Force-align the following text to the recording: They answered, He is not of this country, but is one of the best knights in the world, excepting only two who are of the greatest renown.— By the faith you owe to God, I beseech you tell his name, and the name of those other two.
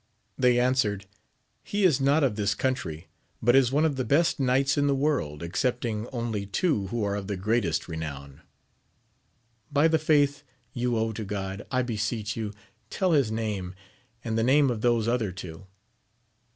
They 0.35 0.59
answered, 0.59 1.05
He 1.63 1.83
is 1.83 2.01
not 2.01 2.23
of 2.23 2.35
this 2.35 2.55
country, 2.55 3.07
but 3.39 3.55
is 3.55 3.71
one 3.71 3.85
of 3.85 3.97
the 3.97 4.03
best 4.03 4.39
knights 4.39 4.75
in 4.75 4.87
the 4.87 4.95
world, 4.95 5.43
excepting 5.43 6.07
only 6.11 6.47
two 6.47 6.87
who 6.87 7.03
are 7.03 7.15
of 7.15 7.27
the 7.27 7.37
greatest 7.37 7.87
renown.— 7.87 8.41
By 9.71 9.87
the 9.87 9.99
faith 9.99 10.41
you 10.73 10.97
owe 10.97 11.11
to 11.11 11.23
God, 11.23 11.67
I 11.69 11.83
beseech 11.83 12.35
you 12.35 12.51
tell 12.89 13.11
his 13.11 13.31
name, 13.31 13.75
and 14.23 14.35
the 14.39 14.43
name 14.43 14.71
of 14.71 14.81
those 14.81 15.07
other 15.07 15.31
two. 15.31 15.67